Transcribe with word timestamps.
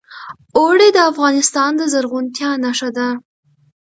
اوړي 0.57 0.89
د 0.95 0.99
افغانستان 1.11 1.71
د 1.79 1.81
زرغونتیا 1.93 2.49
نښه 2.63 2.89
ده. 2.97 3.07